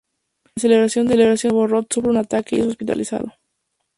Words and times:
En 0.55 0.55
la 0.55 0.61
celebración 0.89 1.05
de 1.07 1.13
año 1.25 1.35
nuevo 1.43 1.67
Roth 1.67 1.93
sufre 1.93 2.09
un 2.09 2.17
ataque 2.17 2.55
y 2.55 2.61
es 2.61 2.65
hospitalizado. 2.65 3.35